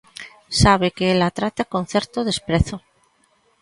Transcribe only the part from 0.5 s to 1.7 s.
Sabe que el a trata